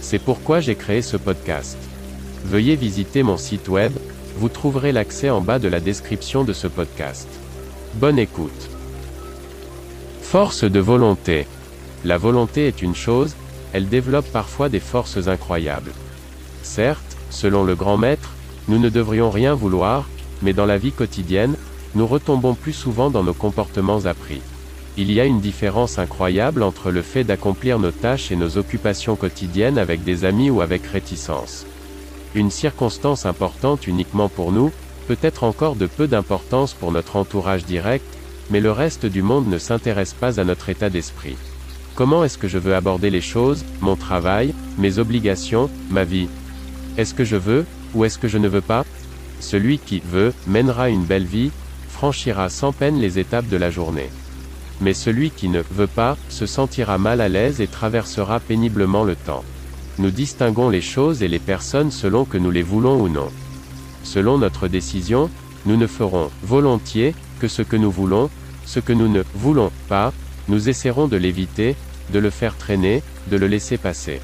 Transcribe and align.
C'est 0.00 0.18
pourquoi 0.18 0.60
j'ai 0.60 0.74
créé 0.74 1.02
ce 1.02 1.16
podcast. 1.16 1.76
Veuillez 2.44 2.76
visiter 2.76 3.22
mon 3.22 3.36
site 3.36 3.68
web, 3.68 3.92
vous 4.36 4.48
trouverez 4.48 4.92
l'accès 4.92 5.30
en 5.30 5.40
bas 5.40 5.58
de 5.58 5.68
la 5.68 5.80
description 5.80 6.44
de 6.44 6.52
ce 6.52 6.66
podcast. 6.68 7.28
Bonne 7.94 8.18
écoute. 8.18 8.70
Force 10.22 10.64
de 10.64 10.80
volonté. 10.80 11.46
La 12.04 12.18
volonté 12.18 12.68
est 12.68 12.82
une 12.82 12.94
chose, 12.94 13.34
elle 13.72 13.88
développe 13.88 14.30
parfois 14.32 14.68
des 14.68 14.80
forces 14.80 15.26
incroyables. 15.26 15.92
Certes, 16.62 17.16
selon 17.30 17.64
le 17.64 17.74
grand 17.74 17.96
maître, 17.96 18.30
nous 18.68 18.78
ne 18.78 18.88
devrions 18.88 19.30
rien 19.30 19.54
vouloir, 19.54 20.06
mais 20.42 20.52
dans 20.52 20.66
la 20.66 20.78
vie 20.78 20.92
quotidienne, 20.92 21.56
nous 21.94 22.06
retombons 22.06 22.54
plus 22.54 22.72
souvent 22.72 23.10
dans 23.10 23.24
nos 23.24 23.34
comportements 23.34 24.04
appris. 24.04 24.40
Il 25.00 25.12
y 25.12 25.20
a 25.20 25.24
une 25.24 25.40
différence 25.40 26.00
incroyable 26.00 26.64
entre 26.64 26.90
le 26.90 27.02
fait 27.02 27.22
d'accomplir 27.22 27.78
nos 27.78 27.92
tâches 27.92 28.32
et 28.32 28.36
nos 28.36 28.58
occupations 28.58 29.14
quotidiennes 29.14 29.78
avec 29.78 30.02
des 30.02 30.24
amis 30.24 30.50
ou 30.50 30.60
avec 30.60 30.84
réticence. 30.86 31.66
Une 32.34 32.50
circonstance 32.50 33.24
importante 33.24 33.86
uniquement 33.86 34.28
pour 34.28 34.50
nous, 34.50 34.72
peut 35.06 35.16
être 35.22 35.44
encore 35.44 35.76
de 35.76 35.86
peu 35.86 36.08
d'importance 36.08 36.74
pour 36.74 36.90
notre 36.90 37.14
entourage 37.14 37.64
direct, 37.64 38.04
mais 38.50 38.58
le 38.58 38.72
reste 38.72 39.06
du 39.06 39.22
monde 39.22 39.48
ne 39.48 39.58
s'intéresse 39.58 40.14
pas 40.14 40.40
à 40.40 40.44
notre 40.44 40.68
état 40.68 40.90
d'esprit. 40.90 41.36
Comment 41.94 42.24
est-ce 42.24 42.36
que 42.36 42.48
je 42.48 42.58
veux 42.58 42.74
aborder 42.74 43.10
les 43.10 43.20
choses, 43.20 43.64
mon 43.80 43.94
travail, 43.94 44.52
mes 44.78 44.98
obligations, 44.98 45.70
ma 45.90 46.02
vie? 46.02 46.28
Est-ce 46.96 47.14
que 47.14 47.24
je 47.24 47.36
veux, 47.36 47.64
ou 47.94 48.04
est-ce 48.04 48.18
que 48.18 48.26
je 48.26 48.38
ne 48.38 48.48
veux 48.48 48.62
pas? 48.62 48.84
Celui 49.38 49.78
qui 49.78 50.02
veut, 50.04 50.34
mènera 50.48 50.88
une 50.90 51.04
belle 51.04 51.24
vie, 51.24 51.52
franchira 51.88 52.48
sans 52.48 52.72
peine 52.72 53.00
les 53.00 53.20
étapes 53.20 53.48
de 53.48 53.56
la 53.56 53.70
journée. 53.70 54.10
Mais 54.80 54.94
celui 54.94 55.30
qui 55.30 55.48
ne 55.48 55.62
veut 55.72 55.86
pas, 55.88 56.16
se 56.28 56.46
sentira 56.46 56.98
mal 56.98 57.20
à 57.20 57.28
l'aise 57.28 57.60
et 57.60 57.66
traversera 57.66 58.40
péniblement 58.40 59.04
le 59.04 59.16
temps. 59.16 59.44
Nous 59.98 60.10
distinguons 60.10 60.68
les 60.68 60.80
choses 60.80 61.22
et 61.22 61.28
les 61.28 61.40
personnes 61.40 61.90
selon 61.90 62.24
que 62.24 62.38
nous 62.38 62.50
les 62.50 62.62
voulons 62.62 63.00
ou 63.00 63.08
non. 63.08 63.28
Selon 64.04 64.38
notre 64.38 64.68
décision, 64.68 65.28
nous 65.66 65.76
ne 65.76 65.86
ferons 65.86 66.30
volontiers 66.42 67.14
que 67.40 67.48
ce 67.48 67.62
que 67.62 67.76
nous 67.76 67.90
voulons, 67.90 68.30
ce 68.64 68.80
que 68.80 68.92
nous 68.92 69.08
ne 69.08 69.22
voulons 69.34 69.72
pas, 69.88 70.12
nous 70.48 70.68
essaierons 70.68 71.08
de 71.08 71.16
l'éviter, 71.16 71.74
de 72.12 72.18
le 72.18 72.30
faire 72.30 72.56
traîner, 72.56 73.02
de 73.30 73.36
le 73.36 73.48
laisser 73.48 73.76
passer. 73.76 74.20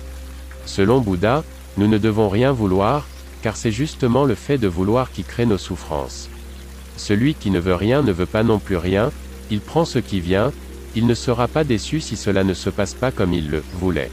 Selon 0.64 1.00
Bouddha, 1.00 1.44
nous 1.77 1.88
ne 1.88 1.98
devons 1.98 2.28
rien 2.28 2.53
vouloir, 2.53 3.06
car 3.43 3.56
c'est 3.56 3.72
justement 3.72 4.25
le 4.25 4.34
fait 4.34 4.59
de 4.59 4.69
vouloir 4.69 5.10
qui 5.10 5.25
crée 5.25 5.44
nos 5.44 5.59
souffrances. 5.59 6.31
Celui 6.97 7.34
qui 7.34 7.50
ne 7.50 7.59
veut 7.59 7.75
rien 7.75 8.03
ne 8.03 8.12
veut 8.12 8.26
pas 8.26 8.43
non 8.43 8.59
plus 8.59 8.76
rien, 8.76 9.10
il 9.54 9.60
prend 9.60 9.84
ce 9.84 10.00
qui 10.00 10.19
vient, 10.19 10.50
il 10.97 11.06
ne 11.06 11.15
sera 11.15 11.47
pas 11.47 11.62
déçu 11.62 12.00
si 12.00 12.16
cela 12.16 12.42
ne 12.42 12.54
se 12.54 12.70
passe 12.70 12.94
pas 12.94 13.12
comme 13.12 13.32
il 13.32 13.50
le 13.50 13.62
voulait. 13.78 14.10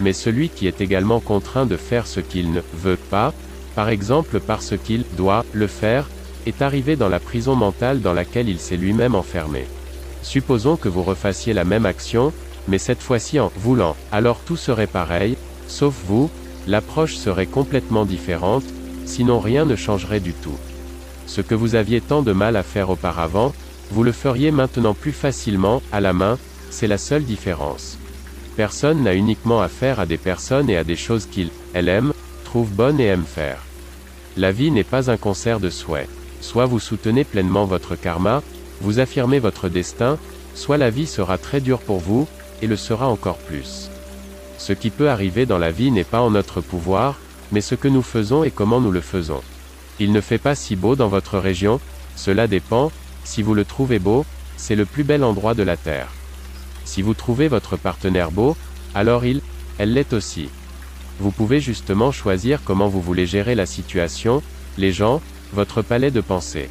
Mais 0.00 0.12
celui 0.12 0.48
qui 0.48 0.66
est 0.66 0.80
également 0.80 1.20
contraint 1.20 1.64
de 1.64 1.76
faire 1.76 2.08
ce 2.08 2.18
qu'il 2.18 2.50
ne 2.50 2.60
veut 2.74 2.96
pas, 2.96 3.32
par 3.76 3.88
exemple 3.88 4.40
parce 4.40 4.74
qu'il 4.76 5.04
doit 5.16 5.44
le 5.52 5.68
faire, 5.68 6.08
est 6.44 6.60
arrivé 6.60 6.96
dans 6.96 7.08
la 7.08 7.20
prison 7.20 7.54
mentale 7.54 8.00
dans 8.00 8.14
laquelle 8.14 8.48
il 8.48 8.58
s'est 8.58 8.76
lui-même 8.76 9.14
enfermé. 9.14 9.64
Supposons 10.22 10.76
que 10.76 10.88
vous 10.88 11.04
refassiez 11.04 11.52
la 11.52 11.64
même 11.64 11.86
action, 11.86 12.32
mais 12.66 12.78
cette 12.78 13.02
fois-ci 13.02 13.38
en 13.38 13.52
voulant, 13.56 13.94
alors 14.10 14.40
tout 14.44 14.56
serait 14.56 14.88
pareil, 14.88 15.36
sauf 15.68 15.94
vous, 16.04 16.30
l'approche 16.66 17.14
serait 17.14 17.46
complètement 17.46 18.04
différente, 18.04 18.64
sinon 19.04 19.38
rien 19.38 19.64
ne 19.66 19.76
changerait 19.76 20.20
du 20.20 20.32
tout. 20.32 20.58
Ce 21.26 21.40
que 21.40 21.54
vous 21.54 21.76
aviez 21.76 22.00
tant 22.00 22.22
de 22.22 22.32
mal 22.32 22.56
à 22.56 22.64
faire 22.64 22.90
auparavant, 22.90 23.52
vous 23.90 24.02
le 24.02 24.12
feriez 24.12 24.50
maintenant 24.50 24.94
plus 24.94 25.12
facilement, 25.12 25.82
à 25.92 26.00
la 26.00 26.12
main, 26.12 26.38
c'est 26.70 26.86
la 26.86 26.98
seule 26.98 27.24
différence. 27.24 27.98
Personne 28.56 29.02
n'a 29.02 29.14
uniquement 29.14 29.60
affaire 29.60 30.00
à 30.00 30.06
des 30.06 30.18
personnes 30.18 30.70
et 30.70 30.76
à 30.76 30.84
des 30.84 30.96
choses 30.96 31.26
qu'il, 31.26 31.50
elle 31.74 31.88
aime, 31.88 32.12
trouve 32.44 32.70
bonnes 32.70 33.00
et 33.00 33.06
aime 33.06 33.24
faire. 33.24 33.58
La 34.36 34.52
vie 34.52 34.70
n'est 34.70 34.84
pas 34.84 35.10
un 35.10 35.16
concert 35.16 35.60
de 35.60 35.70
souhaits. 35.70 36.08
Soit 36.40 36.66
vous 36.66 36.78
soutenez 36.78 37.24
pleinement 37.24 37.64
votre 37.64 37.96
karma, 37.96 38.42
vous 38.80 38.98
affirmez 38.98 39.38
votre 39.38 39.68
destin, 39.68 40.18
soit 40.54 40.78
la 40.78 40.90
vie 40.90 41.06
sera 41.06 41.36
très 41.38 41.60
dure 41.60 41.80
pour 41.80 41.98
vous, 41.98 42.26
et 42.62 42.66
le 42.66 42.76
sera 42.76 43.08
encore 43.08 43.38
plus. 43.38 43.90
Ce 44.58 44.72
qui 44.72 44.90
peut 44.90 45.10
arriver 45.10 45.46
dans 45.46 45.58
la 45.58 45.70
vie 45.70 45.90
n'est 45.90 46.04
pas 46.04 46.20
en 46.20 46.30
notre 46.30 46.60
pouvoir, 46.60 47.18
mais 47.52 47.60
ce 47.60 47.74
que 47.74 47.88
nous 47.88 48.02
faisons 48.02 48.44
et 48.44 48.50
comment 48.50 48.80
nous 48.80 48.92
le 48.92 49.00
faisons. 49.00 49.40
Il 49.98 50.12
ne 50.12 50.20
fait 50.20 50.38
pas 50.38 50.54
si 50.54 50.76
beau 50.76 50.96
dans 50.96 51.08
votre 51.08 51.38
région, 51.38 51.80
cela 52.16 52.46
dépend, 52.46 52.92
si 53.24 53.42
vous 53.42 53.54
le 53.54 53.64
trouvez 53.64 53.98
beau, 53.98 54.24
c'est 54.56 54.76
le 54.76 54.84
plus 54.84 55.04
bel 55.04 55.24
endroit 55.24 55.54
de 55.54 55.62
la 55.62 55.76
Terre. 55.76 56.08
Si 56.84 57.02
vous 57.02 57.14
trouvez 57.14 57.48
votre 57.48 57.76
partenaire 57.76 58.30
beau, 58.30 58.56
alors 58.94 59.24
il, 59.24 59.40
elle 59.78 59.92
l'est 59.92 60.12
aussi. 60.12 60.48
Vous 61.20 61.30
pouvez 61.30 61.60
justement 61.60 62.12
choisir 62.12 62.60
comment 62.64 62.88
vous 62.88 63.00
voulez 63.00 63.26
gérer 63.26 63.54
la 63.54 63.66
situation, 63.66 64.42
les 64.78 64.92
gens, 64.92 65.20
votre 65.52 65.82
palais 65.82 66.10
de 66.10 66.20
pensée. 66.20 66.68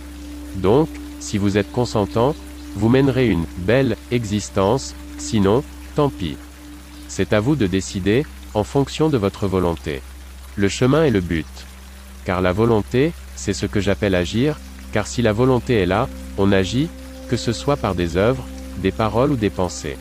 Donc, 0.55 0.89
si 1.19 1.37
vous 1.37 1.57
êtes 1.57 1.71
consentant, 1.71 2.35
vous 2.75 2.89
mènerez 2.89 3.29
une 3.29 3.45
belle 3.57 3.97
existence, 4.11 4.95
sinon, 5.17 5.63
tant 5.95 6.09
pis. 6.09 6.37
C'est 7.07 7.33
à 7.33 7.39
vous 7.39 7.55
de 7.55 7.67
décider, 7.67 8.25
en 8.53 8.63
fonction 8.63 9.09
de 9.09 9.17
votre 9.17 9.47
volonté. 9.47 10.01
Le 10.55 10.69
chemin 10.69 11.03
est 11.03 11.11
le 11.11 11.21
but. 11.21 11.45
Car 12.25 12.41
la 12.41 12.51
volonté, 12.51 13.13
c'est 13.35 13.53
ce 13.53 13.65
que 13.65 13.79
j'appelle 13.79 14.15
agir, 14.15 14.59
car 14.91 15.07
si 15.07 15.21
la 15.21 15.33
volonté 15.33 15.75
est 15.75 15.85
là, 15.85 16.07
on 16.37 16.51
agit, 16.51 16.89
que 17.29 17.37
ce 17.37 17.53
soit 17.53 17.77
par 17.77 17.95
des 17.95 18.17
œuvres, 18.17 18.45
des 18.77 18.91
paroles 18.91 19.31
ou 19.31 19.35
des 19.35 19.49
pensées. 19.49 19.97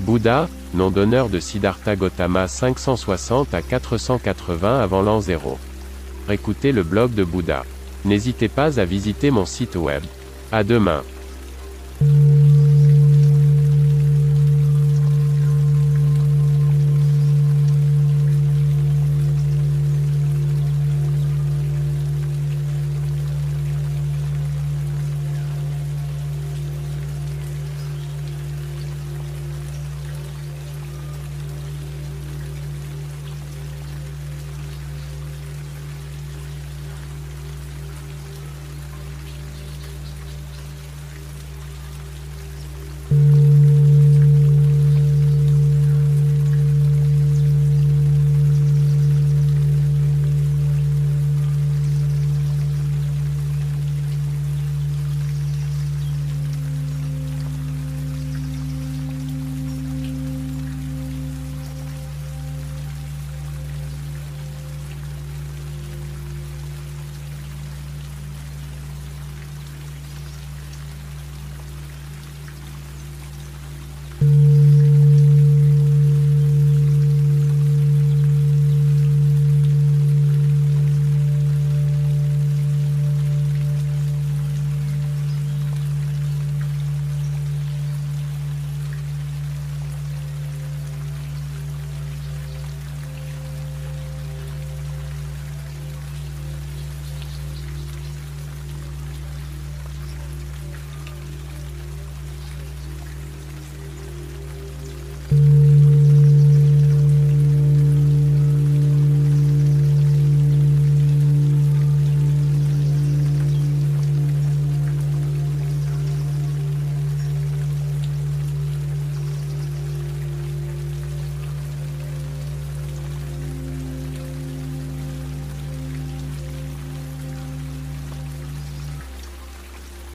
Bouddha, 0.00 0.48
nom 0.74 0.90
d'honneur 0.90 1.28
de 1.28 1.38
Siddhartha 1.38 1.94
Gautama 1.96 2.48
560 2.48 3.54
à 3.54 3.62
480 3.62 4.80
avant 4.80 5.02
l'an 5.02 5.20
0. 5.20 5.58
Écoutez 6.30 6.72
le 6.72 6.82
blog 6.82 7.14
de 7.14 7.22
Bouddha. 7.22 7.64
N'hésitez 8.04 8.48
pas 8.48 8.80
à 8.80 8.84
visiter 8.84 9.30
mon 9.30 9.46
site 9.46 9.76
web. 9.76 10.02
À 10.50 10.64
demain. 10.64 11.02